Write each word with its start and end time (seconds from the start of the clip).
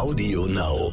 Audio 0.00 0.46
Now. 0.46 0.92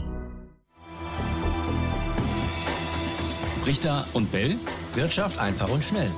Richter 3.65 4.05
und 4.11 4.29
Bell. 4.33 4.57
Wirtschaft 4.95 5.39
einfach 5.39 5.71
und 5.71 5.81
schnell. 5.81 6.11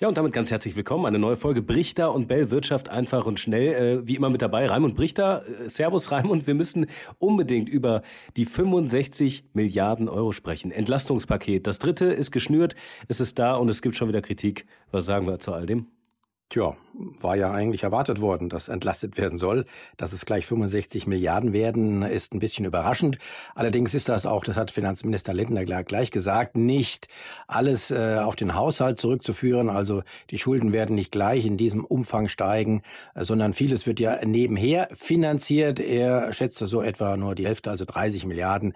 Ja, 0.00 0.08
und 0.08 0.16
damit 0.16 0.32
ganz 0.32 0.50
herzlich 0.50 0.76
willkommen. 0.76 1.04
Eine 1.04 1.18
neue 1.18 1.36
Folge 1.36 1.60
Brichter 1.60 2.14
und 2.14 2.26
Bell 2.26 2.50
Wirtschaft 2.50 2.88
einfach 2.88 3.26
und 3.26 3.38
schnell. 3.38 3.74
Äh, 3.74 4.08
wie 4.08 4.16
immer 4.16 4.30
mit 4.30 4.40
dabei 4.40 4.66
Raimund 4.66 4.94
Brichter. 4.94 5.44
Äh, 5.46 5.68
Servus 5.68 6.10
Raimund. 6.10 6.46
Wir 6.46 6.54
müssen 6.54 6.86
unbedingt 7.18 7.68
über 7.68 8.00
die 8.38 8.46
65 8.46 9.44
Milliarden 9.52 10.08
Euro 10.08 10.32
sprechen. 10.32 10.70
Entlastungspaket. 10.70 11.66
Das 11.66 11.80
dritte 11.80 12.06
ist 12.06 12.30
geschnürt. 12.30 12.74
Es 13.08 13.20
ist 13.20 13.38
da 13.38 13.56
und 13.56 13.68
es 13.68 13.82
gibt 13.82 13.94
schon 13.94 14.08
wieder 14.08 14.22
Kritik. 14.22 14.64
Was 14.90 15.04
sagen 15.04 15.26
wir 15.26 15.38
zu 15.38 15.52
all 15.52 15.66
dem? 15.66 15.86
Tja, 16.48 16.76
war 16.94 17.36
ja 17.36 17.50
eigentlich 17.50 17.82
erwartet 17.82 18.20
worden, 18.20 18.48
dass 18.48 18.68
entlastet 18.68 19.18
werden 19.18 19.36
soll. 19.36 19.66
Dass 19.96 20.12
es 20.12 20.24
gleich 20.26 20.46
65 20.46 21.08
Milliarden 21.08 21.52
werden, 21.52 22.02
ist 22.02 22.32
ein 22.34 22.38
bisschen 22.38 22.64
überraschend. 22.64 23.18
Allerdings 23.56 23.94
ist 23.94 24.08
das 24.08 24.26
auch, 24.26 24.44
das 24.44 24.54
hat 24.54 24.70
Finanzminister 24.70 25.34
Lindner 25.34 25.64
gleich 25.64 26.12
gesagt, 26.12 26.56
nicht 26.56 27.08
alles 27.48 27.90
äh, 27.90 28.20
auf 28.22 28.36
den 28.36 28.54
Haushalt 28.54 29.00
zurückzuführen. 29.00 29.68
Also 29.68 30.04
die 30.30 30.38
Schulden 30.38 30.72
werden 30.72 30.94
nicht 30.94 31.10
gleich 31.10 31.44
in 31.44 31.56
diesem 31.56 31.84
Umfang 31.84 32.28
steigen, 32.28 32.82
äh, 33.16 33.24
sondern 33.24 33.52
vieles 33.52 33.84
wird 33.88 33.98
ja 33.98 34.24
nebenher 34.24 34.88
finanziert. 34.94 35.80
Er 35.80 36.32
schätzte 36.32 36.68
so 36.68 36.80
etwa 36.80 37.16
nur 37.16 37.34
die 37.34 37.46
Hälfte, 37.46 37.70
also 37.70 37.84
30 37.84 38.24
Milliarden 38.24 38.74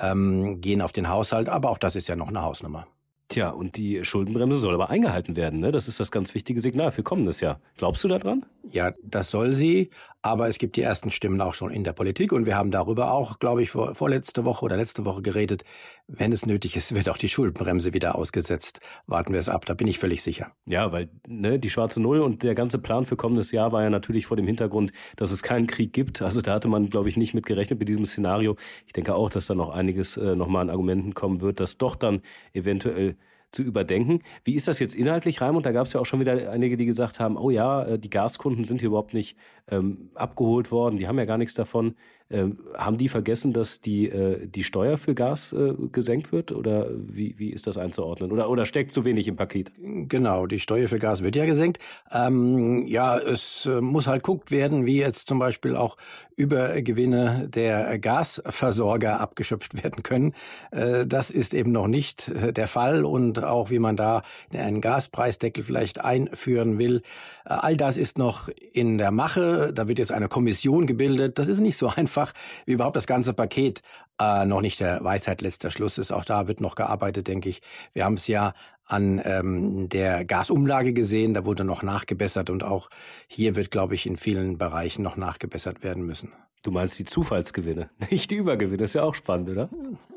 ähm, 0.00 0.62
gehen 0.62 0.80
auf 0.80 0.92
den 0.92 1.10
Haushalt. 1.10 1.50
Aber 1.50 1.68
auch 1.68 1.78
das 1.78 1.94
ist 1.94 2.08
ja 2.08 2.16
noch 2.16 2.28
eine 2.28 2.40
Hausnummer. 2.40 2.86
Tja, 3.32 3.48
und 3.48 3.78
die 3.78 4.04
Schuldenbremse 4.04 4.58
soll 4.58 4.74
aber 4.74 4.90
eingehalten 4.90 5.36
werden. 5.36 5.60
Ne? 5.60 5.72
Das 5.72 5.88
ist 5.88 5.98
das 5.98 6.10
ganz 6.10 6.34
wichtige 6.34 6.60
Signal 6.60 6.90
für 6.90 7.02
kommendes 7.02 7.40
Jahr. 7.40 7.60
Glaubst 7.78 8.04
du 8.04 8.08
daran? 8.08 8.44
Ja, 8.70 8.92
das 9.02 9.30
soll 9.30 9.54
sie. 9.54 9.88
Aber 10.24 10.46
es 10.46 10.58
gibt 10.58 10.76
die 10.76 10.82
ersten 10.82 11.10
Stimmen 11.10 11.40
auch 11.40 11.52
schon 11.52 11.72
in 11.72 11.82
der 11.82 11.92
Politik. 11.92 12.32
Und 12.32 12.46
wir 12.46 12.56
haben 12.56 12.70
darüber 12.70 13.12
auch, 13.12 13.40
glaube 13.40 13.62
ich, 13.62 13.70
vor, 13.70 13.96
vorletzte 13.96 14.44
Woche 14.44 14.64
oder 14.64 14.76
letzte 14.76 15.04
Woche 15.04 15.20
geredet. 15.20 15.64
Wenn 16.06 16.30
es 16.30 16.46
nötig 16.46 16.76
ist, 16.76 16.94
wird 16.94 17.08
auch 17.08 17.16
die 17.16 17.28
Schuldenbremse 17.28 17.92
wieder 17.92 18.14
ausgesetzt. 18.14 18.80
Warten 19.06 19.32
wir 19.32 19.40
es 19.40 19.48
ab. 19.48 19.66
Da 19.66 19.74
bin 19.74 19.88
ich 19.88 19.98
völlig 19.98 20.22
sicher. 20.22 20.52
Ja, 20.64 20.92
weil 20.92 21.08
ne, 21.26 21.58
die 21.58 21.70
schwarze 21.70 22.00
Null 22.00 22.20
und 22.20 22.44
der 22.44 22.54
ganze 22.54 22.78
Plan 22.78 23.04
für 23.04 23.16
kommendes 23.16 23.50
Jahr 23.50 23.72
war 23.72 23.82
ja 23.82 23.90
natürlich 23.90 24.26
vor 24.26 24.36
dem 24.36 24.46
Hintergrund, 24.46 24.92
dass 25.16 25.32
es 25.32 25.42
keinen 25.42 25.66
Krieg 25.66 25.92
gibt. 25.92 26.22
Also 26.22 26.40
da 26.40 26.54
hatte 26.54 26.68
man, 26.68 26.88
glaube 26.88 27.08
ich, 27.08 27.16
nicht 27.16 27.34
mit 27.34 27.44
gerechnet 27.44 27.80
mit 27.80 27.88
diesem 27.88 28.06
Szenario. 28.06 28.56
Ich 28.86 28.92
denke 28.92 29.16
auch, 29.16 29.28
dass 29.28 29.46
da 29.46 29.54
noch 29.56 29.70
einiges 29.70 30.16
äh, 30.16 30.36
nochmal 30.36 30.62
an 30.62 30.70
Argumenten 30.70 31.14
kommen 31.14 31.40
wird, 31.40 31.58
dass 31.58 31.78
doch 31.78 31.96
dann 31.96 32.22
eventuell 32.52 33.16
zu 33.52 33.62
überdenken. 33.62 34.20
Wie 34.44 34.54
ist 34.54 34.66
das 34.66 34.78
jetzt 34.78 34.94
inhaltlich, 34.94 35.40
Raimund? 35.40 35.66
Da 35.66 35.72
gab 35.72 35.86
es 35.86 35.92
ja 35.92 36.00
auch 36.00 36.06
schon 36.06 36.20
wieder 36.20 36.50
einige, 36.50 36.76
die 36.76 36.86
gesagt 36.86 37.20
haben, 37.20 37.36
oh 37.36 37.50
ja, 37.50 37.84
äh, 37.84 37.98
die 37.98 38.10
Gaskunden 38.10 38.64
sind 38.64 38.80
hier 38.80 38.88
überhaupt 38.88 39.14
nicht 39.14 39.36
ähm, 39.70 40.10
abgeholt 40.14 40.72
worden, 40.72 40.96
die 40.96 41.06
haben 41.06 41.18
ja 41.18 41.24
gar 41.26 41.38
nichts 41.38 41.54
davon. 41.54 41.94
Ähm, 42.32 42.56
haben 42.76 42.96
die 42.96 43.08
vergessen, 43.08 43.52
dass 43.52 43.80
die, 43.80 44.08
äh, 44.08 44.46
die 44.46 44.64
Steuer 44.64 44.96
für 44.96 45.14
Gas 45.14 45.52
äh, 45.52 45.74
gesenkt 45.92 46.32
wird? 46.32 46.50
Oder 46.50 46.88
wie, 46.90 47.34
wie 47.38 47.50
ist 47.50 47.66
das 47.66 47.76
einzuordnen? 47.76 48.32
Oder, 48.32 48.48
oder 48.48 48.64
steckt 48.64 48.90
zu 48.90 49.04
wenig 49.04 49.28
im 49.28 49.36
Paket? 49.36 49.70
Genau, 50.08 50.46
die 50.46 50.58
Steuer 50.58 50.88
für 50.88 50.98
Gas 50.98 51.22
wird 51.22 51.36
ja 51.36 51.44
gesenkt. 51.44 51.78
Ähm, 52.10 52.86
ja, 52.86 53.18
es 53.18 53.66
äh, 53.66 53.82
muss 53.82 54.06
halt 54.06 54.22
guckt 54.22 54.50
werden, 54.50 54.86
wie 54.86 54.96
jetzt 54.96 55.28
zum 55.28 55.38
Beispiel 55.38 55.76
auch 55.76 55.96
Übergewinne 56.36 57.48
der 57.48 57.98
Gasversorger 57.98 59.20
abgeschöpft 59.20 59.82
werden 59.82 60.02
können. 60.02 60.34
Äh, 60.70 61.06
das 61.06 61.30
ist 61.30 61.54
eben 61.54 61.72
noch 61.72 61.86
nicht 61.86 62.28
äh, 62.28 62.52
der 62.52 62.66
Fall 62.66 63.04
und 63.04 63.42
auch 63.42 63.70
wie 63.70 63.78
man 63.78 63.96
da 63.96 64.22
einen 64.52 64.80
Gaspreisdeckel 64.80 65.64
vielleicht 65.64 66.02
einführen 66.02 66.78
will. 66.78 67.02
Äh, 67.44 67.54
all 67.54 67.76
das 67.76 67.96
ist 67.96 68.18
noch 68.18 68.48
in 68.72 68.98
der 68.98 69.10
Mache. 69.10 69.72
Da 69.72 69.88
wird 69.88 69.98
jetzt 69.98 70.12
eine 70.12 70.28
Kommission 70.28 70.86
gebildet. 70.86 71.38
Das 71.38 71.48
ist 71.48 71.60
nicht 71.60 71.76
so 71.76 71.88
einfach, 71.88 72.21
wie 72.66 72.72
überhaupt 72.72 72.96
das 72.96 73.06
ganze 73.06 73.32
Paket 73.34 73.82
äh, 74.20 74.44
noch 74.44 74.60
nicht 74.60 74.80
der 74.80 75.02
Weisheit 75.02 75.42
letzter 75.42 75.70
Schluss 75.70 75.98
ist. 75.98 76.12
Auch 76.12 76.24
da 76.24 76.46
wird 76.48 76.60
noch 76.60 76.74
gearbeitet, 76.74 77.28
denke 77.28 77.48
ich. 77.48 77.62
Wir 77.92 78.04
haben 78.04 78.14
es 78.14 78.26
ja 78.26 78.54
an 78.84 79.20
ähm, 79.24 79.88
der 79.88 80.24
Gasumlage 80.24 80.92
gesehen, 80.92 81.34
da 81.34 81.44
wurde 81.44 81.64
noch 81.64 81.82
nachgebessert 81.82 82.50
und 82.50 82.62
auch 82.62 82.90
hier 83.26 83.56
wird, 83.56 83.70
glaube 83.70 83.94
ich, 83.94 84.06
in 84.06 84.16
vielen 84.16 84.58
Bereichen 84.58 85.02
noch 85.02 85.16
nachgebessert 85.16 85.82
werden 85.82 86.04
müssen. 86.04 86.32
Du 86.62 86.70
meinst 86.70 86.96
die 86.98 87.04
Zufallsgewinne, 87.04 87.90
nicht 88.10 88.30
die 88.30 88.36
Übergewinne. 88.36 88.84
ist 88.84 88.94
ja 88.94 89.02
auch 89.02 89.16
spannend, 89.16 89.50
oder? 89.50 89.68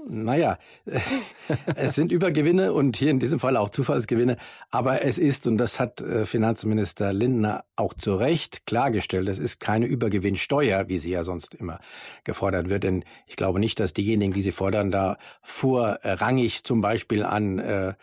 Naja, 0.07 0.59
es 1.75 1.95
sind 1.95 2.11
Übergewinne 2.11 2.71
und 2.71 2.97
hier 2.97 3.09
in 3.09 3.19
diesem 3.19 3.39
Fall 3.39 3.57
auch 3.57 3.71
Zufallsgewinne. 3.71 4.37
Aber 4.69 5.03
es 5.03 5.17
ist, 5.17 5.47
und 5.47 5.57
das 5.57 5.79
hat 5.79 6.01
äh, 6.01 6.25
Finanzminister 6.25 7.13
Lindner 7.13 7.65
auch 7.75 7.95
zu 7.95 8.13
Recht 8.13 8.67
klargestellt, 8.67 9.27
es 9.27 9.39
ist 9.39 9.59
keine 9.59 9.87
Übergewinnsteuer, 9.87 10.87
wie 10.87 10.99
sie 10.99 11.09
ja 11.09 11.23
sonst 11.23 11.55
immer 11.55 11.79
gefordert 12.23 12.69
wird. 12.69 12.83
Denn 12.83 13.03
ich 13.25 13.37
glaube 13.37 13.59
nicht, 13.59 13.79
dass 13.79 13.93
diejenigen, 13.93 14.33
die 14.33 14.43
sie 14.43 14.51
fordern, 14.51 14.91
da 14.91 15.17
vorrangig 15.41 16.63
zum 16.63 16.81
Beispiel 16.81 17.23
an 17.23 17.57
äh, 17.57 17.93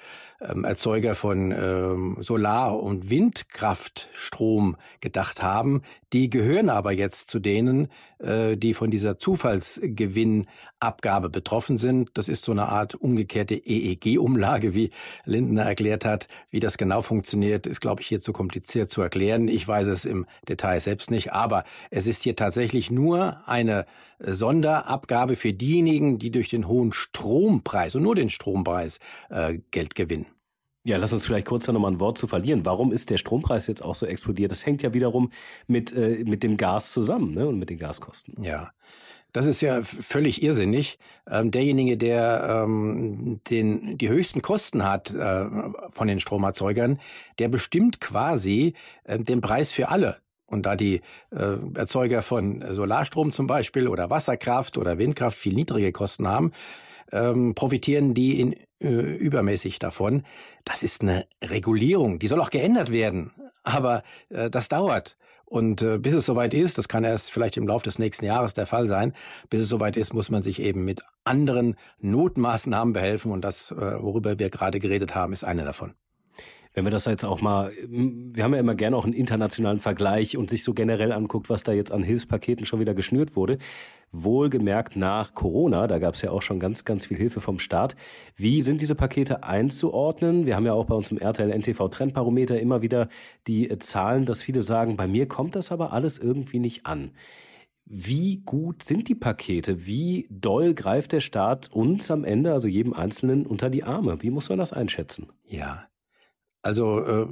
ähm, 0.49 0.65
Erzeuger 0.65 1.15
von 1.15 1.53
ähm, 1.53 2.17
Solar- 2.21 2.81
und 2.81 3.11
Windkraftstrom 3.11 4.77
gedacht 5.01 5.43
haben. 5.43 5.83
Die 6.13 6.31
gehören 6.31 6.69
aber 6.69 6.93
jetzt 6.93 7.31
zu 7.31 7.39
denen, 7.39 7.89
äh, 8.19 8.57
die 8.57 8.75
von 8.75 8.91
dieser 8.91 9.19
Zufallsgewinnabgabe 9.19 11.31
betroffen 11.31 11.79
sind. 11.79 12.11
Das 12.15 12.29
ist 12.29 12.45
so 12.45 12.53
eine 12.53 12.69
Art 12.69 12.95
umgekehrte 12.95 13.55
EEG-Umlage, 13.55 14.75
wie 14.75 14.91
Lindner 15.25 15.63
erklärt 15.63 16.05
hat. 16.05 16.29
Wie 16.51 16.61
das 16.61 16.77
genau 16.77 17.03
funktioniert, 17.03 17.67
ist, 17.67 17.81
glaube 17.81 18.03
ich, 18.03 18.09
hier 18.09 18.21
zu 18.21 18.33
kompliziert 18.33 18.91
zu 18.91 19.01
erklären. 19.01 19.49
Ich 19.49 19.67
weiß 19.67 19.87
es 19.87 20.05
im 20.05 20.27
Detail 20.49 20.81
selbst 20.81 21.11
nicht, 21.11 21.33
aber 21.33 21.65
es 21.91 22.07
ist 22.07 22.23
hier 22.23 22.37
tatsächlich 22.37 22.91
nur 22.91 23.39
eine 23.47 23.87
Sonderabgabe 24.27 25.37
für 25.37 25.53
diejenigen, 25.53 26.19
die 26.19 26.31
durch 26.31 26.51
den 26.51 26.69
hohen 26.69 26.93
Strompreis 26.93 27.95
und 27.95 28.03
nur 28.03 28.15
den 28.15 28.31
Strompreis 28.31 28.99
äh, 29.31 29.59
Geld 29.71 29.95
gewinnen. 29.95 30.27
Ja, 30.85 30.97
lass 30.97 31.13
uns 31.13 31.25
vielleicht 31.25 31.47
kurz 31.47 31.67
da 31.67 31.73
nochmal 31.73 31.93
ein 31.93 32.01
Wort 32.01 32.19
zu 32.19 32.27
verlieren. 32.27 32.67
Warum 32.67 32.93
ist 32.93 33.11
der 33.11 33.17
Strompreis 33.17 33.69
jetzt 33.69 33.85
auch 33.85 33.95
so 33.95 34.05
explodiert? 34.05 34.51
Das 34.51 34.67
hängt 34.67 34.83
ja 34.83 34.93
wiederum 34.95 35.31
mit, 35.69 35.93
äh, 35.93 36.25
mit 36.27 36.43
dem 36.43 36.57
Gas 36.57 36.93
zusammen 36.93 37.35
ne? 37.35 37.47
und 37.47 37.59
mit 37.59 37.71
den 37.71 37.79
Gaskosten. 37.79 38.43
Ja. 38.43 38.73
Das 39.33 39.47
ist 39.47 39.63
ja 39.63 39.83
völlig 39.83 40.43
irrsinnig. 40.43 40.99
Ähm, 41.31 41.51
derjenige, 41.51 41.97
der 41.97 42.65
ähm, 42.65 43.41
den, 43.49 43.97
die 43.97 44.09
höchsten 44.11 44.43
Kosten 44.43 44.85
hat 44.85 45.15
äh, 45.15 45.47
von 45.91 46.07
den 46.07 46.21
Stromerzeugern, 46.21 47.01
der 47.39 47.49
bestimmt 47.49 48.01
quasi 48.01 48.75
äh, 49.05 49.19
den 49.19 49.41
Preis 49.41 49.73
für 49.73 49.89
alle. 49.89 50.19
Und 50.53 50.67
da 50.67 50.77
die 50.77 51.01
äh, 51.31 51.57
Erzeuger 51.75 52.21
von 52.21 52.63
Solarstrom 52.75 53.33
zum 53.33 53.47
Beispiel 53.47 53.89
oder 53.89 54.11
Wasserkraft 54.11 54.77
oder 54.77 54.99
Windkraft 54.99 55.39
viel 55.39 55.55
niedrige 55.55 55.93
Kosten 55.93 56.29
haben, 56.29 56.53
ähm, 57.11 57.55
profitieren 57.55 58.13
die 58.13 58.39
in 58.39 58.55
äh, 58.81 58.89
übermäßig 58.89 59.79
davon. 59.79 60.25
Das 60.65 60.83
ist 60.83 61.01
eine 61.03 61.27
Regulierung, 61.43 62.19
die 62.19 62.27
soll 62.27 62.41
auch 62.41 62.51
geändert 62.51 62.93
werden, 62.93 63.33
aber 63.63 64.03
äh, 64.29 64.51
das 64.51 64.69
dauert. 64.69 65.17
Und 65.47 65.81
äh, 65.81 65.99
bis 65.99 66.15
es 66.15 66.27
soweit 66.27 66.53
ist, 66.53 66.77
das 66.77 66.89
kann 66.89 67.05
erst 67.05 67.31
vielleicht 67.31 67.57
im 67.57 67.67
Laufe 67.67 67.85
des 67.85 67.99
nächsten 67.99 68.27
Jahres 68.27 68.53
der 68.53 68.67
Fall 68.67 68.87
sein, 68.87 69.15
bis 69.49 69.61
es 69.63 69.71
soweit 69.71 69.97
ist, 69.97 70.13
muss 70.13 70.31
man 70.31 70.43
sich 70.43 70.61
eben 70.61 70.85
mit 70.85 71.03
anderen 71.25 71.77
Notmaßnahmen 72.01 72.93
behelfen. 72.93 73.33
Und 73.33 73.43
das, 73.43 73.71
äh, 73.71 74.03
worüber 74.03 74.39
wir 74.39 74.51
gerade 74.51 74.81
geredet 74.81 75.15
haben, 75.15 75.33
ist 75.33 75.45
eine 75.45 75.65
davon 75.65 75.95
wenn 76.75 76.85
wir 76.85 76.91
das 76.91 77.05
jetzt 77.05 77.25
auch 77.25 77.41
mal, 77.41 77.71
wir 77.89 78.45
haben 78.45 78.55
ja 78.55 78.61
immer 78.61 78.75
gerne 78.75 78.97
auch 78.97 79.05
einen 79.05 79.13
internationalen 79.13 79.79
Vergleich 79.79 80.37
und 80.37 80.49
sich 80.49 80.65
so 80.65 80.73
generell 80.73 81.13
anguckt, 81.13 81.51
was 81.51 81.63
da 81.63 81.73
jetzt 81.73 81.93
an 81.93 82.03
Hilfspaketen 82.03 82.65
schon 82.65 82.81
wieder 82.81 82.95
geschnürt 82.95 83.37
wurde. 83.37 83.59
Wohlgemerkt 84.11 84.97
nach 84.97 85.35
Corona, 85.35 85.87
da 85.87 85.99
gab 85.99 86.15
es 86.15 86.23
ja 86.23 86.31
auch 86.31 86.43
schon 86.43 86.61
ganz, 86.61 86.85
ganz 86.85 87.07
viel 87.07 87.17
Hilfe 87.17 87.41
vom 87.41 87.59
Staat. 87.59 87.97
Wie 88.37 88.63
sind 88.63 88.81
diese 88.81 88.95
Pakete 88.95 89.43
einzuordnen? 89.43 90.47
Wir 90.47 90.57
haben 90.57 90.67
ja 90.67 90.75
auch 90.75 90.87
bei 90.87 90.95
uns 90.95 91.11
im 91.11 91.19
RTL 91.19 91.51
NTV 91.51 91.89
Trendbarometer 91.89 92.61
immer 92.61 92.83
wieder 92.83 93.09
die 93.47 93.71
äh, 93.71 93.79
Zahlen, 93.79 94.25
dass 94.25 94.43
viele 94.43 94.63
sagen, 94.63 94.97
bei 94.97 95.07
mir 95.07 95.27
kommt 95.29 95.57
das 95.57 95.73
aber 95.73 95.93
alles 95.93 96.19
irgendwie 96.19 96.59
nicht 96.59 96.87
an. 96.87 97.13
Wie 97.85 98.43
gut 98.45 98.83
sind 98.83 99.09
die 99.09 99.15
Pakete? 99.15 99.87
Wie 99.87 100.29
doll 100.31 100.73
greift 100.73 101.13
der 101.13 101.21
Staat 101.21 101.71
uns 101.73 102.11
am 102.11 102.25
Ende, 102.25 102.53
also 102.53 102.69
jedem 102.69 102.93
Einzelnen, 102.93 103.45
unter 103.45 103.71
die 103.71 103.83
Arme? 103.83 104.23
Wie 104.23 104.31
muss 104.31 104.49
man 104.49 104.59
das 104.59 104.73
einschätzen? 104.73 105.29
Ja, 105.45 105.87
also 106.63 107.05
äh, 107.05 107.27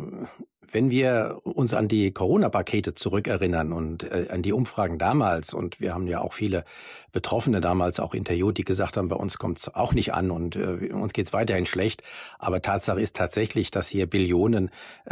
wenn 0.72 0.90
wir 0.90 1.40
uns 1.42 1.74
an 1.74 1.88
die 1.88 2.12
Corona-Pakete 2.12 2.94
zurückerinnern 2.94 3.72
und 3.72 4.04
äh, 4.04 4.28
an 4.30 4.42
die 4.42 4.52
Umfragen 4.52 4.98
damals, 4.98 5.52
und 5.52 5.80
wir 5.80 5.94
haben 5.94 6.06
ja 6.06 6.20
auch 6.20 6.32
viele 6.32 6.64
Betroffene 7.10 7.60
damals 7.60 7.98
auch 7.98 8.14
interviewt, 8.14 8.56
die 8.56 8.64
gesagt 8.64 8.96
haben, 8.96 9.08
bei 9.08 9.16
uns 9.16 9.38
kommt 9.38 9.58
es 9.58 9.74
auch 9.74 9.94
nicht 9.94 10.14
an 10.14 10.30
und 10.30 10.54
äh, 10.54 10.92
uns 10.92 11.12
geht 11.12 11.26
es 11.26 11.32
weiterhin 11.32 11.66
schlecht. 11.66 12.04
Aber 12.38 12.62
Tatsache 12.62 13.00
ist 13.00 13.16
tatsächlich, 13.16 13.72
dass 13.72 13.88
hier 13.88 14.06
Billionen 14.06 14.70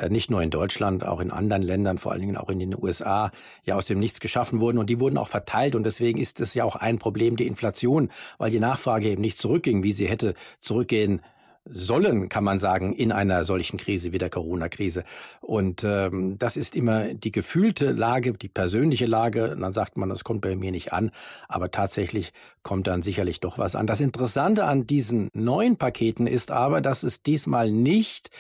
nicht 0.09 0.31
nur 0.31 0.43
in 0.43 0.51
Deutschland, 0.51 1.05
auch 1.05 1.19
in 1.19 1.33
anderen 1.33 1.63
Ländern, 1.63 1.99
vor 1.99 2.13
allen 2.13 2.21
Dingen 2.21 2.37
auch 2.37 2.51
in 2.51 2.61
den 2.61 2.77
USA, 2.77 3.33
ja 3.65 3.75
aus 3.75 3.87
dem 3.87 3.99
Nichts 3.99 4.21
geschaffen 4.21 4.61
wurden 4.61 4.79
und 4.79 4.89
die 4.89 5.01
wurden 5.01 5.19
auch 5.19 5.29
verteilt. 5.29 5.75
Und 5.75 5.85
deswegen 5.85 6.21
ist 6.21 6.41
es 6.41 6.55
ja 6.55 6.65
auch 6.65 6.77
ein 6.77 6.99
Problem, 6.99 7.37
die 7.37 7.47
Inflation, 7.47 8.11
weil 8.39 8.51
die 8.51 8.61
Nachfrage 8.61 9.09
eben 9.09 9.23
nicht 9.23 9.39
zurückging, 9.39 9.83
wie 9.83 9.93
sie 9.93 10.09
hätte 10.09 10.35
zurückgehen 10.61 11.21
sollen, 11.73 12.29
kann 12.29 12.45
man 12.45 12.59
sagen, 12.59 12.93
in 12.93 13.13
einer 13.13 13.45
solchen 13.45 13.79
Krise 13.79 14.13
wie 14.13 14.19
der 14.19 14.31
Corona-Krise. 14.31 15.05
Und 15.41 15.85
ähm, 15.85 16.39
das 16.39 16.57
ist 16.57 16.75
immer 16.75 17.15
die 17.15 17.33
gefühlte 17.33 17.93
Lage, 17.93 18.33
die 18.33 18.49
persönliche 18.49 19.07
Lage. 19.07 19.57
Dann 19.59 19.73
sagt 19.73 19.97
man, 19.97 20.09
das 20.09 20.25
kommt 20.25 20.41
bei 20.41 20.57
mir 20.57 20.71
nicht 20.71 20.93
an, 20.93 21.11
aber 21.49 21.71
tatsächlich 21.71 22.33
kommt 22.63 22.87
dann 22.87 23.03
sicherlich 23.03 23.41
doch 23.41 23.59
was 23.59 23.77
an. 23.77 23.87
Das 23.87 24.01
Interessante 24.01 24.65
an 24.65 24.87
diesen 24.87 25.31
neuen 25.33 25.77
Paketen 25.77 26.27
ist 26.27 26.51
aber, 26.51 26.81
dass 26.81 27.03
es 27.03 27.23
diesmal 27.23 27.71
nicht 27.71 28.31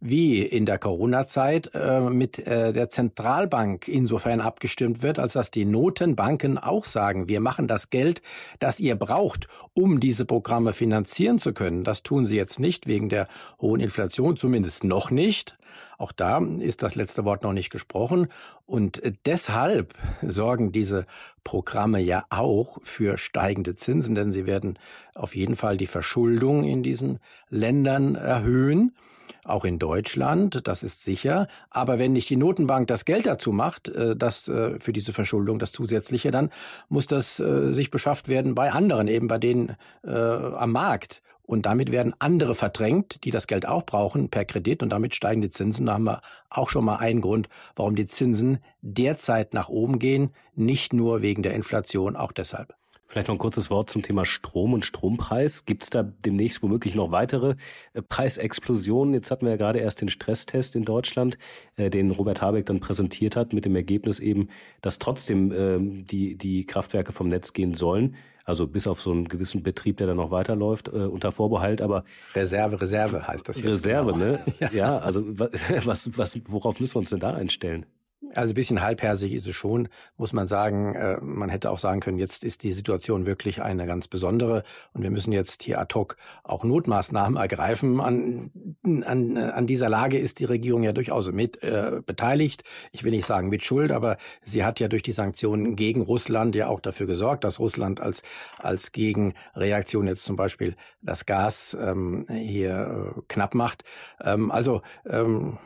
wie 0.00 0.42
in 0.42 0.66
der 0.66 0.78
Corona-Zeit 0.78 1.70
äh, 1.74 2.00
mit 2.00 2.38
äh, 2.46 2.72
der 2.72 2.90
Zentralbank 2.90 3.88
insofern 3.88 4.40
abgestimmt 4.40 5.02
wird, 5.02 5.18
als 5.18 5.32
dass 5.32 5.50
die 5.50 5.64
Notenbanken 5.64 6.58
auch 6.58 6.84
sagen, 6.84 7.28
wir 7.28 7.40
machen 7.40 7.66
das 7.66 7.90
Geld, 7.90 8.22
das 8.58 8.80
ihr 8.80 8.96
braucht, 8.96 9.48
um 9.74 10.00
diese 10.00 10.24
Programme 10.24 10.72
finanzieren 10.72 11.38
zu 11.38 11.52
können. 11.52 11.84
Das 11.84 12.02
tun 12.02 12.26
sie 12.26 12.36
jetzt 12.36 12.60
nicht 12.60 12.86
wegen 12.86 13.08
der 13.08 13.28
hohen 13.60 13.80
Inflation, 13.80 14.36
zumindest 14.36 14.84
noch 14.84 15.10
nicht. 15.10 15.56
Auch 15.98 16.10
da 16.10 16.38
ist 16.58 16.82
das 16.82 16.96
letzte 16.96 17.24
Wort 17.24 17.44
noch 17.44 17.52
nicht 17.52 17.70
gesprochen. 17.70 18.26
Und 18.66 19.00
deshalb 19.24 19.94
sorgen 20.20 20.72
diese 20.72 21.06
Programme 21.44 22.00
ja 22.00 22.24
auch 22.28 22.78
für 22.82 23.18
steigende 23.18 23.76
Zinsen, 23.76 24.16
denn 24.16 24.32
sie 24.32 24.44
werden 24.44 24.78
auf 25.14 25.36
jeden 25.36 25.54
Fall 25.54 25.76
die 25.76 25.86
Verschuldung 25.86 26.64
in 26.64 26.82
diesen 26.82 27.20
Ländern 27.50 28.16
erhöhen 28.16 28.96
auch 29.44 29.64
in 29.64 29.78
Deutschland, 29.78 30.66
das 30.66 30.82
ist 30.82 31.02
sicher. 31.02 31.48
Aber 31.70 31.98
wenn 31.98 32.12
nicht 32.12 32.30
die 32.30 32.36
Notenbank 32.36 32.86
das 32.86 33.04
Geld 33.04 33.26
dazu 33.26 33.52
macht, 33.52 33.88
äh, 33.88 34.16
das 34.16 34.48
äh, 34.48 34.78
für 34.80 34.92
diese 34.92 35.12
Verschuldung, 35.12 35.58
das 35.58 35.72
zusätzliche, 35.72 36.30
dann 36.30 36.50
muss 36.88 37.06
das 37.06 37.40
äh, 37.40 37.72
sich 37.72 37.90
beschafft 37.90 38.28
werden 38.28 38.54
bei 38.54 38.72
anderen, 38.72 39.08
eben 39.08 39.28
bei 39.28 39.38
denen 39.38 39.76
äh, 40.04 40.10
am 40.10 40.72
Markt. 40.72 41.22
Und 41.44 41.66
damit 41.66 41.92
werden 41.92 42.14
andere 42.18 42.54
verdrängt, 42.54 43.24
die 43.24 43.30
das 43.30 43.46
Geld 43.46 43.66
auch 43.66 43.84
brauchen 43.84 44.30
per 44.30 44.44
Kredit 44.44 44.82
und 44.82 44.90
damit 44.90 45.14
steigen 45.14 45.42
die 45.42 45.50
Zinsen. 45.50 45.86
Da 45.86 45.94
haben 45.94 46.04
wir 46.04 46.22
auch 46.48 46.68
schon 46.68 46.84
mal 46.84 46.96
einen 46.96 47.20
Grund, 47.20 47.48
warum 47.74 47.96
die 47.96 48.06
Zinsen 48.06 48.58
derzeit 48.80 49.52
nach 49.52 49.68
oben 49.68 49.98
gehen, 49.98 50.30
nicht 50.54 50.92
nur 50.92 51.20
wegen 51.20 51.42
der 51.42 51.54
Inflation, 51.54 52.16
auch 52.16 52.32
deshalb. 52.32 52.74
Vielleicht 53.12 53.28
noch 53.28 53.34
ein 53.34 53.38
kurzes 53.38 53.68
Wort 53.68 53.90
zum 53.90 54.00
Thema 54.00 54.24
Strom 54.24 54.72
und 54.72 54.86
Strompreis. 54.86 55.66
Gibt 55.66 55.82
es 55.82 55.90
da 55.90 56.02
demnächst 56.02 56.62
womöglich 56.62 56.94
noch 56.94 57.10
weitere 57.10 57.56
äh, 57.92 58.00
Preisexplosionen? 58.00 59.12
Jetzt 59.12 59.30
hatten 59.30 59.44
wir 59.44 59.50
ja 59.50 59.58
gerade 59.58 59.80
erst 59.80 60.00
den 60.00 60.08
Stresstest 60.08 60.74
in 60.76 60.86
Deutschland, 60.86 61.36
äh, 61.76 61.90
den 61.90 62.10
Robert 62.10 62.40
Habeck 62.40 62.64
dann 62.64 62.80
präsentiert 62.80 63.36
hat, 63.36 63.52
mit 63.52 63.66
dem 63.66 63.76
Ergebnis 63.76 64.18
eben, 64.18 64.48
dass 64.80 64.98
trotzdem 64.98 65.52
ähm, 65.52 66.06
die, 66.06 66.38
die 66.38 66.64
Kraftwerke 66.64 67.12
vom 67.12 67.28
Netz 67.28 67.52
gehen 67.52 67.74
sollen. 67.74 68.16
Also 68.46 68.66
bis 68.66 68.86
auf 68.86 69.02
so 69.02 69.10
einen 69.10 69.28
gewissen 69.28 69.62
Betrieb, 69.62 69.98
der 69.98 70.06
dann 70.06 70.16
noch 70.16 70.30
weiterläuft, 70.30 70.88
äh, 70.88 70.92
unter 70.92 71.32
Vorbehalt, 71.32 71.82
aber 71.82 72.04
Reserve, 72.34 72.80
Reserve 72.80 73.28
heißt 73.28 73.46
das 73.46 73.58
jetzt. 73.60 73.68
Reserve, 73.68 74.14
genau. 74.14 74.24
ne? 74.24 74.40
ja. 74.58 74.70
ja, 74.72 74.98
also 75.00 75.22
was, 75.84 76.16
was, 76.16 76.40
worauf 76.46 76.80
müssen 76.80 76.94
wir 76.94 77.00
uns 77.00 77.10
denn 77.10 77.20
da 77.20 77.34
einstellen? 77.34 77.84
Also 78.34 78.52
ein 78.52 78.54
bisschen 78.54 78.80
halbherzig 78.80 79.32
ist 79.32 79.46
es 79.46 79.54
schon, 79.54 79.88
muss 80.16 80.32
man 80.32 80.46
sagen. 80.46 80.94
Äh, 80.94 81.18
man 81.20 81.48
hätte 81.48 81.70
auch 81.70 81.78
sagen 81.78 82.00
können, 82.00 82.18
jetzt 82.18 82.44
ist 82.44 82.62
die 82.62 82.72
Situation 82.72 83.26
wirklich 83.26 83.62
eine 83.62 83.86
ganz 83.86 84.08
besondere 84.08 84.62
und 84.92 85.02
wir 85.02 85.10
müssen 85.10 85.32
jetzt 85.32 85.62
hier 85.62 85.80
ad 85.80 85.94
hoc 85.94 86.16
auch 86.44 86.64
Notmaßnahmen 86.64 87.36
ergreifen. 87.40 88.00
An, 88.00 88.50
an, 88.84 89.36
an 89.36 89.66
dieser 89.66 89.88
Lage 89.88 90.18
ist 90.18 90.40
die 90.40 90.44
Regierung 90.44 90.82
ja 90.82 90.92
durchaus 90.92 91.30
mit 91.32 91.62
äh, 91.62 92.00
beteiligt. 92.04 92.64
Ich 92.92 93.04
will 93.04 93.10
nicht 93.10 93.26
sagen 93.26 93.48
mit 93.48 93.62
Schuld, 93.64 93.90
aber 93.90 94.16
sie 94.42 94.64
hat 94.64 94.80
ja 94.80 94.88
durch 94.88 95.02
die 95.02 95.12
Sanktionen 95.12 95.76
gegen 95.76 96.02
Russland 96.02 96.54
ja 96.54 96.68
auch 96.68 96.80
dafür 96.80 97.06
gesorgt, 97.06 97.44
dass 97.44 97.60
Russland 97.60 98.00
als, 98.00 98.22
als 98.58 98.92
Gegenreaktion 98.92 100.06
jetzt 100.06 100.24
zum 100.24 100.36
Beispiel 100.36 100.76
das 101.02 101.26
Gas 101.26 101.76
ähm, 101.80 102.26
hier 102.28 103.14
äh, 103.16 103.20
knapp 103.28 103.54
macht. 103.54 103.84
Ähm, 104.22 104.50
also 104.50 104.82
ähm, 105.06 105.58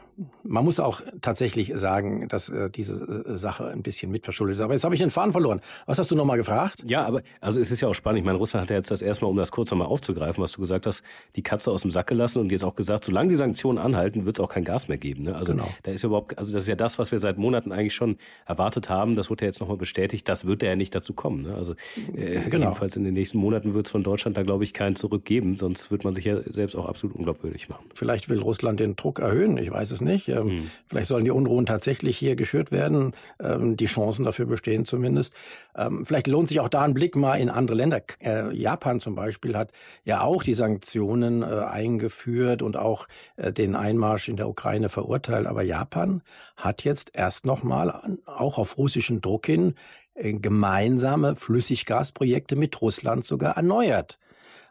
man 0.42 0.64
muss 0.64 0.80
auch 0.80 1.02
tatsächlich 1.20 1.72
sagen, 1.74 2.28
dass 2.28 2.48
äh, 2.48 2.70
diese 2.70 3.24
äh, 3.26 3.38
Sache 3.38 3.68
ein 3.68 3.82
bisschen 3.82 4.10
mitverschuldet 4.10 4.56
ist. 4.56 4.60
Aber 4.62 4.72
jetzt 4.72 4.84
habe 4.84 4.94
ich 4.94 5.00
den 5.00 5.10
Faden 5.10 5.32
verloren. 5.32 5.60
Was 5.84 5.98
hast 5.98 6.10
du 6.10 6.16
nochmal 6.16 6.38
gefragt? 6.38 6.84
Ja, 6.86 7.04
aber 7.04 7.22
also 7.40 7.60
es 7.60 7.70
ist 7.70 7.82
ja 7.82 7.88
auch 7.88 7.94
spannend. 7.94 8.20
Ich 8.20 8.24
meine, 8.24 8.38
Russland 8.38 8.62
hat 8.62 8.70
ja 8.70 8.76
jetzt 8.76 8.90
das 8.90 9.02
erstmal, 9.02 9.30
um 9.30 9.36
das 9.36 9.50
kurz 9.50 9.70
nochmal 9.70 9.88
aufzugreifen, 9.88 10.42
was 10.42 10.52
du 10.52 10.60
gesagt 10.60 10.86
hast, 10.86 11.02
die 11.36 11.42
Katze 11.42 11.70
aus 11.70 11.82
dem 11.82 11.90
Sack 11.90 12.06
gelassen 12.06 12.40
und 12.40 12.50
jetzt 12.50 12.64
auch 12.64 12.74
gesagt, 12.74 13.04
solange 13.04 13.28
die 13.28 13.36
Sanktionen 13.36 13.78
anhalten, 13.78 14.24
wird 14.24 14.38
es 14.38 14.44
auch 14.44 14.48
kein 14.48 14.64
Gas 14.64 14.88
mehr 14.88 14.98
geben. 14.98 15.24
Ne? 15.24 15.34
Also 15.34 15.52
genau. 15.52 15.68
da 15.82 15.90
ist 15.90 16.02
ja 16.02 16.06
überhaupt, 16.06 16.38
also 16.38 16.52
das 16.52 16.64
ist 16.64 16.68
ja 16.68 16.76
das, 16.76 16.98
was 16.98 17.12
wir 17.12 17.18
seit 17.18 17.36
Monaten 17.36 17.72
eigentlich 17.72 17.94
schon 17.94 18.16
erwartet 18.46 18.88
haben. 18.88 19.16
Das 19.16 19.28
wurde 19.28 19.44
ja 19.44 19.48
jetzt 19.48 19.60
nochmal 19.60 19.76
bestätigt. 19.76 20.26
Das 20.28 20.46
wird 20.46 20.62
ja 20.62 20.76
nicht 20.76 20.94
dazu 20.94 21.12
kommen. 21.12 21.42
Ne? 21.42 21.54
Also 21.54 21.74
äh, 22.14 22.40
genau. 22.48 22.66
jedenfalls 22.66 22.96
in 22.96 23.04
den 23.04 23.14
nächsten 23.14 23.38
Monaten 23.38 23.74
wird 23.74 23.86
es 23.86 23.92
von 23.92 24.02
Deutschland 24.02 24.36
da, 24.36 24.42
glaube 24.42 24.64
ich, 24.64 24.72
keinen 24.72 24.96
zurückgeben. 25.26 25.56
Sonst 25.56 25.90
wird 25.90 26.05
man 26.05 26.14
sich 26.14 26.25
ja 26.25 26.40
selbst 26.44 26.76
auch 26.76 26.87
absolut 26.87 27.17
unglaubwürdig 27.17 27.69
machen. 27.69 27.84
Vielleicht 27.94 28.28
will 28.28 28.40
Russland 28.40 28.81
den 28.81 28.96
Druck 28.96 29.19
erhöhen. 29.19 29.58
Ich 29.58 29.70
weiß 29.70 29.90
es 29.90 30.00
nicht. 30.00 30.28
Ähm, 30.28 30.46
mhm. 30.46 30.70
Vielleicht 30.87 31.08
sollen 31.08 31.25
die 31.25 31.31
Unruhen 31.31 31.67
tatsächlich 31.67 32.17
hier 32.17 32.37
geschürt 32.37 32.70
werden. 32.70 33.12
Ähm, 33.40 33.76
die 33.76 33.87
Chancen 33.87 34.25
dafür 34.25 34.46
bestehen 34.46 34.84
zumindest. 34.84 35.34
Ähm, 35.76 36.06
vielleicht 36.06 36.28
lohnt 36.28 36.49
sich 36.49 36.61
auch 36.61 36.69
da 36.69 36.82
ein 36.82 36.94
Blick 36.94 37.17
mal 37.17 37.37
in 37.37 37.50
andere 37.50 37.76
Länder. 37.76 38.02
Äh, 38.23 38.55
Japan 38.55 39.00
zum 39.00 39.14
Beispiel 39.14 39.56
hat 39.56 39.73
ja 40.05 40.23
auch 40.23 40.43
die 40.43 40.55
Sanktionen 40.55 41.43
äh, 41.43 41.46
eingeführt 41.46 42.62
und 42.62 42.76
auch 42.76 43.08
äh, 43.37 43.52
den 43.52 43.75
Einmarsch 43.75 44.28
in 44.28 44.37
der 44.37 44.49
Ukraine 44.49 44.88
verurteilt. 44.88 45.46
Aber 45.46 45.62
Japan 45.62 46.23
hat 46.56 46.84
jetzt 46.84 47.11
erst 47.14 47.46
nochmal 47.46 48.17
auch 48.26 48.58
auf 48.58 48.78
russischen 48.78 49.20
Druck 49.20 49.46
hin 49.46 49.75
gemeinsame 50.19 51.37
Flüssiggasprojekte 51.37 52.56
mit 52.56 52.81
Russland 52.81 53.26
sogar 53.26 53.58
erneuert. 53.58 54.19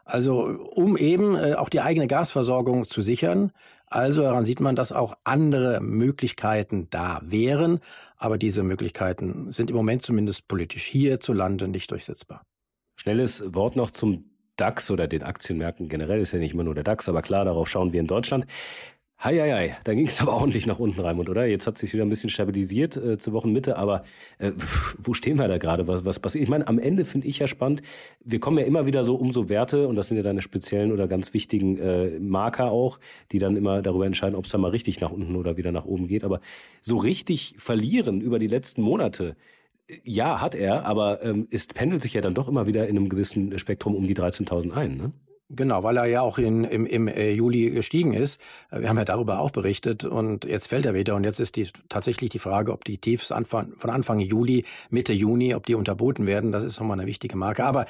Also 0.06 0.44
um 0.44 0.96
eben 0.96 1.36
äh, 1.36 1.54
auch 1.54 1.68
die 1.68 1.80
eigene 1.80 2.06
Gasversorgung 2.06 2.86
zu 2.86 3.02
sichern. 3.02 3.52
Also 3.88 4.22
daran 4.22 4.44
sieht 4.44 4.60
man, 4.60 4.76
dass 4.76 4.92
auch 4.92 5.16
andere 5.24 5.80
Möglichkeiten 5.80 6.86
da 6.90 7.20
wären, 7.24 7.80
aber 8.16 8.38
diese 8.38 8.62
Möglichkeiten 8.62 9.52
sind 9.52 9.68
im 9.68 9.76
Moment 9.76 10.02
zumindest 10.02 10.48
politisch 10.48 10.84
hierzulande 10.84 11.68
nicht 11.68 11.90
durchsetzbar. 11.90 12.42
Schnelles 12.96 13.44
Wort 13.48 13.76
noch 13.76 13.90
zum 13.90 14.30
DAX 14.56 14.90
oder 14.90 15.06
den 15.06 15.22
Aktienmärkten 15.22 15.88
generell 15.88 16.20
ist 16.20 16.32
ja 16.32 16.38
nicht 16.38 16.54
immer 16.54 16.64
nur 16.64 16.74
der 16.74 16.84
DAX, 16.84 17.08
aber 17.08 17.20
klar, 17.20 17.44
darauf 17.44 17.68
schauen 17.68 17.92
wir 17.92 18.00
in 18.00 18.06
Deutschland. 18.06 18.46
Hei, 19.18 19.38
hei, 19.38 19.50
hei. 19.50 19.76
da 19.84 19.94
ging 19.94 20.06
es 20.06 20.20
aber 20.20 20.34
ordentlich 20.34 20.66
nach 20.66 20.78
unten, 20.78 21.00
Raimund, 21.00 21.30
oder? 21.30 21.46
Jetzt 21.46 21.66
hat 21.66 21.78
sich 21.78 21.92
wieder 21.94 22.04
ein 22.04 22.10
bisschen 22.10 22.28
stabilisiert 22.28 22.96
äh, 22.96 23.16
zur 23.16 23.32
Wochenmitte, 23.32 23.78
aber 23.78 24.04
äh, 24.38 24.52
wo 24.98 25.14
stehen 25.14 25.38
wir 25.38 25.48
da 25.48 25.56
gerade? 25.56 25.88
Was, 25.88 26.04
was 26.04 26.20
passiert? 26.20 26.42
Ich 26.42 26.50
meine, 26.50 26.68
am 26.68 26.78
Ende 26.78 27.06
finde 27.06 27.26
ich 27.26 27.38
ja 27.38 27.46
spannend, 27.46 27.80
wir 28.22 28.40
kommen 28.40 28.58
ja 28.58 28.64
immer 28.64 28.84
wieder 28.84 29.04
so 29.04 29.14
um 29.16 29.32
so 29.32 29.48
Werte, 29.48 29.88
und 29.88 29.96
das 29.96 30.08
sind 30.08 30.18
ja 30.18 30.22
deine 30.22 30.42
speziellen 30.42 30.92
oder 30.92 31.08
ganz 31.08 31.32
wichtigen 31.32 31.78
äh, 31.78 32.18
Marker 32.20 32.70
auch, 32.70 33.00
die 33.32 33.38
dann 33.38 33.56
immer 33.56 33.80
darüber 33.80 34.04
entscheiden, 34.04 34.36
ob 34.36 34.44
es 34.44 34.50
da 34.50 34.58
mal 34.58 34.70
richtig 34.70 35.00
nach 35.00 35.10
unten 35.10 35.34
oder 35.34 35.56
wieder 35.56 35.72
nach 35.72 35.86
oben 35.86 36.08
geht. 36.08 36.22
Aber 36.22 36.40
so 36.82 36.98
richtig 36.98 37.54
verlieren 37.58 38.20
über 38.20 38.38
die 38.38 38.48
letzten 38.48 38.82
Monate, 38.82 39.34
ja, 40.04 40.42
hat 40.42 40.54
er, 40.54 40.84
aber 40.84 41.22
ähm, 41.24 41.48
es 41.50 41.66
pendelt 41.68 42.02
sich 42.02 42.12
ja 42.14 42.20
dann 42.20 42.34
doch 42.34 42.48
immer 42.48 42.66
wieder 42.66 42.86
in 42.86 42.96
einem 42.96 43.08
gewissen 43.08 43.58
Spektrum 43.58 43.94
um 43.94 44.06
die 44.06 44.16
13.000 44.16 44.72
ein, 44.72 44.96
ne? 44.96 45.12
Genau, 45.48 45.84
weil 45.84 45.96
er 45.96 46.06
ja 46.06 46.22
auch 46.22 46.38
in, 46.38 46.64
im, 46.64 46.86
im 46.86 47.06
äh, 47.06 47.30
Juli 47.30 47.70
gestiegen 47.70 48.14
ist. 48.14 48.40
Äh, 48.72 48.80
wir 48.80 48.88
haben 48.88 48.98
ja 48.98 49.04
darüber 49.04 49.38
auch 49.38 49.52
berichtet 49.52 50.04
und 50.04 50.44
jetzt 50.44 50.66
fällt 50.66 50.86
er 50.86 50.92
wieder 50.92 51.14
und 51.14 51.22
jetzt 51.22 51.38
ist 51.38 51.54
die, 51.54 51.68
tatsächlich 51.88 52.30
die 52.30 52.40
Frage, 52.40 52.72
ob 52.72 52.82
die 52.82 52.98
Tiefs 52.98 53.30
Anfang, 53.30 53.72
von 53.76 53.90
Anfang 53.90 54.18
Juli, 54.18 54.64
Mitte 54.90 55.12
Juni, 55.12 55.54
ob 55.54 55.64
die 55.64 55.76
unterboten 55.76 56.26
werden. 56.26 56.50
Das 56.50 56.64
ist 56.64 56.80
nochmal 56.80 56.98
eine 56.98 57.06
wichtige 57.06 57.36
Marke. 57.36 57.64
Aber 57.64 57.86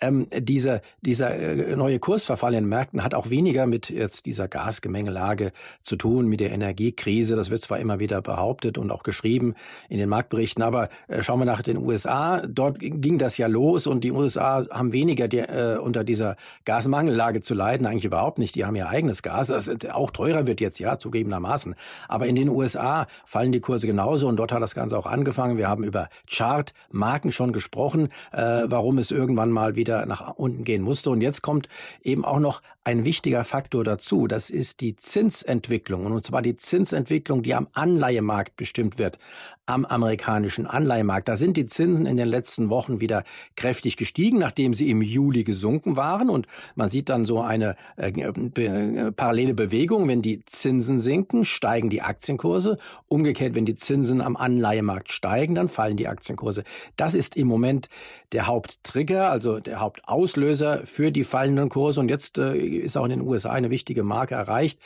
ähm, 0.00 0.28
diese, 0.38 0.82
dieser 1.00 1.34
äh, 1.34 1.74
neue 1.74 1.98
Kursverfall 1.98 2.54
in 2.54 2.62
den 2.62 2.68
Märkten 2.68 3.02
hat 3.02 3.14
auch 3.14 3.28
weniger 3.28 3.66
mit 3.66 3.90
jetzt 3.90 4.26
dieser 4.26 4.46
Gasgemengelage 4.46 5.50
zu 5.82 5.96
tun, 5.96 6.28
mit 6.28 6.38
der 6.38 6.52
Energiekrise. 6.52 7.34
Das 7.34 7.50
wird 7.50 7.62
zwar 7.62 7.80
immer 7.80 7.98
wieder 7.98 8.22
behauptet 8.22 8.78
und 8.78 8.92
auch 8.92 9.02
geschrieben 9.02 9.54
in 9.88 9.98
den 9.98 10.08
Marktberichten, 10.08 10.62
aber 10.62 10.88
äh, 11.08 11.24
schauen 11.24 11.40
wir 11.40 11.44
nach 11.44 11.62
den 11.62 11.76
USA. 11.76 12.46
Dort 12.46 12.78
ging 12.78 13.18
das 13.18 13.36
ja 13.36 13.48
los 13.48 13.88
und 13.88 14.04
die 14.04 14.12
USA 14.12 14.64
haben 14.70 14.92
weniger 14.92 15.26
die, 15.26 15.38
äh, 15.38 15.76
unter 15.76 16.04
dieser 16.04 16.36
Gasmarkt 16.64 16.99
Mangellage 17.00 17.40
zu 17.40 17.54
leiden, 17.54 17.86
eigentlich 17.86 18.04
überhaupt 18.04 18.38
nicht. 18.38 18.54
Die 18.54 18.66
haben 18.66 18.76
ihr 18.76 18.88
eigenes 18.88 19.22
Gas, 19.22 19.46
das 19.46 19.70
auch 19.90 20.10
teurer 20.10 20.46
wird 20.46 20.60
jetzt, 20.60 20.78
ja, 20.80 20.98
zugegebenermaßen. 20.98 21.74
Aber 22.08 22.26
in 22.26 22.36
den 22.36 22.50
USA 22.50 23.06
fallen 23.24 23.52
die 23.52 23.60
Kurse 23.60 23.86
genauso 23.86 24.28
und 24.28 24.36
dort 24.36 24.52
hat 24.52 24.60
das 24.60 24.74
Ganze 24.74 24.98
auch 24.98 25.06
angefangen. 25.06 25.56
Wir 25.56 25.66
haben 25.68 25.82
über 25.82 26.10
Chartmarken 26.30 27.32
schon 27.32 27.54
gesprochen, 27.54 28.08
äh, 28.32 28.64
warum 28.66 28.98
es 28.98 29.10
irgendwann 29.10 29.50
mal 29.50 29.76
wieder 29.76 30.04
nach 30.04 30.34
unten 30.34 30.64
gehen 30.64 30.82
musste. 30.82 31.08
Und 31.08 31.22
jetzt 31.22 31.40
kommt 31.40 31.68
eben 32.02 32.26
auch 32.26 32.38
noch 32.38 32.60
ein 32.84 33.04
wichtiger 33.04 33.44
Faktor 33.44 33.84
dazu. 33.84 34.26
Das 34.26 34.50
ist 34.50 34.80
die 34.80 34.96
Zinsentwicklung. 34.96 36.06
Und 36.06 36.24
zwar 36.24 36.42
die 36.42 36.56
Zinsentwicklung, 36.56 37.42
die 37.42 37.54
am 37.54 37.68
Anleihemarkt 37.72 38.56
bestimmt 38.56 38.98
wird, 38.98 39.18
am 39.66 39.84
amerikanischen 39.84 40.66
Anleihemarkt. 40.66 41.28
Da 41.28 41.36
sind 41.36 41.56
die 41.56 41.66
Zinsen 41.66 42.06
in 42.06 42.16
den 42.16 42.28
letzten 42.28 42.70
Wochen 42.70 43.00
wieder 43.00 43.24
kräftig 43.56 43.96
gestiegen, 43.96 44.38
nachdem 44.38 44.74
sie 44.74 44.90
im 44.90 45.02
Juli 45.02 45.44
gesunken 45.44 45.96
waren. 45.96 46.28
Und 46.28 46.46
man 46.74 46.89
man 46.90 46.92
sieht 46.92 47.08
dann 47.08 47.24
so 47.24 47.40
eine 47.40 47.76
äh, 47.96 48.10
be 48.10 49.12
parallele 49.14 49.54
Bewegung. 49.54 50.08
Wenn 50.08 50.22
die 50.22 50.44
Zinsen 50.44 50.98
sinken, 50.98 51.44
steigen 51.44 51.88
die 51.88 52.02
Aktienkurse. 52.02 52.78
Umgekehrt, 53.06 53.54
wenn 53.54 53.64
die 53.64 53.76
Zinsen 53.76 54.20
am 54.20 54.36
Anleihemarkt 54.36 55.12
steigen, 55.12 55.54
dann 55.54 55.68
fallen 55.68 55.96
die 55.96 56.08
Aktienkurse. 56.08 56.64
Das 56.96 57.14
ist 57.14 57.36
im 57.36 57.46
Moment 57.46 57.88
der 58.32 58.48
Haupttrigger, 58.48 59.30
also 59.30 59.60
der 59.60 59.78
Hauptauslöser 59.78 60.84
für 60.84 61.12
die 61.12 61.22
fallenden 61.22 61.68
Kurse. 61.68 62.00
Und 62.00 62.08
jetzt 62.08 62.38
äh, 62.38 62.56
ist 62.56 62.96
auch 62.96 63.04
in 63.04 63.10
den 63.10 63.20
USA 63.20 63.52
eine 63.52 63.70
wichtige 63.70 64.02
Marke 64.02 64.34
erreicht. 64.34 64.80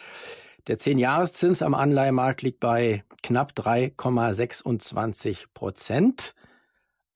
Der 0.67 0.79
10-Jahreszins 0.79 1.63
am 1.63 1.73
Anleihemarkt 1.73 2.43
liegt 2.43 2.61
bei 2.61 3.03
knapp 3.23 3.53
3,26 3.57 5.45
Prozent. 5.55 6.35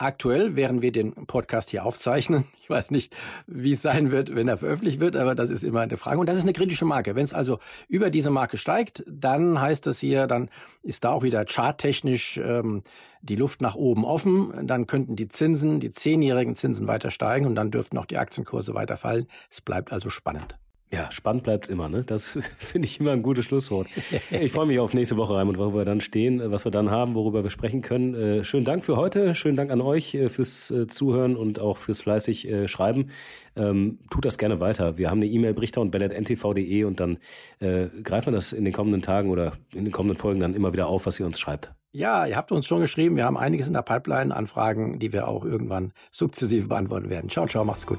Aktuell, 0.00 0.55
während 0.55 0.81
wir 0.81 0.93
den 0.93 1.12
Podcast 1.26 1.71
hier 1.71 1.85
aufzeichnen, 1.85 2.45
ich 2.62 2.71
weiß 2.71 2.93
nicht, 2.93 3.17
wie 3.49 3.73
es 3.73 3.83
sein 3.83 4.12
wird, 4.12 4.33
wenn 4.33 4.47
er 4.47 4.57
veröffentlicht 4.57 5.00
wird, 5.00 5.17
aber 5.17 5.35
das 5.35 5.50
ist 5.50 5.64
immer 5.64 5.81
eine 5.81 5.97
Frage. 5.97 6.21
Und 6.21 6.28
das 6.28 6.38
ist 6.38 6.45
eine 6.45 6.52
kritische 6.52 6.85
Marke. 6.85 7.17
Wenn 7.17 7.25
es 7.25 7.35
also 7.35 7.59
über 7.88 8.11
diese 8.11 8.31
Marke 8.31 8.59
steigt, 8.59 9.02
dann 9.09 9.61
heißt 9.61 9.87
das 9.88 9.99
hier, 9.99 10.28
dann 10.28 10.50
ist 10.85 11.02
da 11.02 11.11
auch 11.11 11.25
wieder 11.25 11.45
charttechnisch 11.45 12.38
ähm, 12.38 12.85
die 13.23 13.35
Luft 13.35 13.61
nach 13.61 13.75
oben 13.75 14.05
offen. 14.05 14.69
Dann 14.69 14.87
könnten 14.87 15.17
die 15.17 15.28
Zinsen, 15.28 15.81
die 15.81 15.90
zehnjährigen 15.90 16.55
Zinsen 16.55 16.87
weiter 16.87 17.11
steigen 17.11 17.47
und 17.47 17.57
dann 17.57 17.73
dürften 17.73 17.99
auch 17.99 18.07
die 18.07 18.19
Aktienkurse 18.19 18.75
weiter 18.75 18.97
fallen. 18.97 19.26
Es 19.50 19.61
bleibt 19.61 19.93
also 19.93 20.11
spannend. 20.11 20.59
Ja, 20.90 21.12
spannend 21.12 21.42
bleibt 21.42 21.68
immer, 21.68 21.88
ne? 21.88 22.02
Das 22.02 22.38
finde 22.59 22.87
ich 22.87 22.99
immer 22.99 23.12
ein 23.12 23.23
gutes 23.23 23.45
Schlusswort. 23.45 23.88
Ich 24.30 24.52
freue 24.52 24.66
mich 24.66 24.78
auf 24.78 24.95
nächste 24.95 25.16
Woche, 25.16 25.35
Raimund, 25.35 25.59
wo 25.59 25.75
wir 25.75 25.85
dann 25.85 26.00
stehen, 26.00 26.40
was 26.50 26.64
wir 26.64 26.71
dann 26.71 26.90
haben, 26.90 27.14
worüber 27.14 27.42
wir 27.42 27.50
sprechen 27.50 27.83
können. 27.83 28.14
Äh, 28.14 28.45
schönen 28.45 28.64
Dank 28.64 28.85
für 28.85 28.97
heute, 28.97 29.35
schönen 29.35 29.57
Dank 29.57 29.71
an 29.71 29.80
euch 29.80 30.14
äh, 30.14 30.28
fürs 30.28 30.71
äh, 30.71 30.87
Zuhören 30.87 31.37
und 31.37 31.61
auch 31.61 31.76
fürs 31.76 32.00
fleißig 32.02 32.49
äh, 32.49 32.68
Schreiben. 32.68 33.11
Ähm, 33.57 33.99
tut 34.11 34.25
das 34.25 34.38
gerne 34.38 34.61
weiter. 34.61 34.97
Wir 34.99 35.11
haben 35.11 35.18
eine 35.18 35.26
E-Mail 35.26 35.54
brichter 35.54 35.80
und 35.80 35.95
ntv.de 35.95 36.85
und 36.85 37.00
dann 37.00 37.18
äh, 37.61 37.88
greifen 38.02 38.28
wir 38.28 38.33
das 38.33 38.52
in 38.52 38.64
den 38.64 38.73
kommenden 38.73 39.02
Tagen 39.02 39.30
oder 39.30 39.52
in 39.75 39.85
den 39.85 39.92
kommenden 39.92 40.16
Folgen 40.16 40.40
dann 40.40 40.54
immer 40.54 40.73
wieder 40.73 40.87
auf, 40.87 41.07
was 41.07 41.18
ihr 41.21 41.26
uns 41.26 41.38
schreibt. 41.38 41.73
Ja, 41.92 42.26
ihr 42.26 42.37
habt 42.37 42.52
uns 42.52 42.66
schon 42.66 42.80
geschrieben, 42.80 43.16
wir 43.16 43.25
haben 43.25 43.37
einiges 43.37 43.68
in 43.68 43.75
der 43.75 43.83
Pipeline, 43.83 44.35
Anfragen, 44.35 44.99
die 44.99 45.12
wir 45.12 45.26
auch 45.26 45.45
irgendwann 45.45 45.92
sukzessive 46.11 46.68
beantworten 46.68 47.11
werden. 47.11 47.30
Ciao, 47.30 47.47
ciao, 47.47 47.64
macht's 47.64 47.87
gut. 47.87 47.99